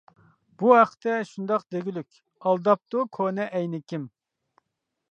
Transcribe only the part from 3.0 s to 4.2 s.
كونا ئەينىكىم.